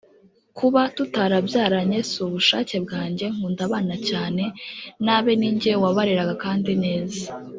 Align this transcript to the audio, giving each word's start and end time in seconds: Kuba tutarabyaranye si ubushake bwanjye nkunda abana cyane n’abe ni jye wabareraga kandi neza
Kuba 0.57 0.81
tutarabyaranye 0.95 1.99
si 2.09 2.17
ubushake 2.25 2.75
bwanjye 2.85 3.25
nkunda 3.33 3.61
abana 3.67 3.95
cyane 4.09 4.43
n’abe 5.05 5.31
ni 5.39 5.49
jye 5.61 5.73
wabareraga 5.83 6.33
kandi 6.43 6.71
neza 6.83 7.21